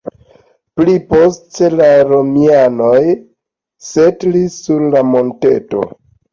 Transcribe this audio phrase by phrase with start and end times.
[0.79, 3.03] Pli poste la romianoj
[3.91, 5.89] setlis sur la monteto.